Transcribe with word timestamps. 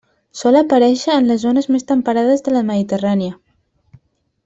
Sol 0.37 0.55
aparèixer 0.61 1.17
en 1.17 1.27
les 1.33 1.43
zones 1.45 1.69
més 1.75 1.87
temperades 1.91 2.41
de 2.49 2.57
la 2.57 2.65
Mediterrània. 2.73 3.41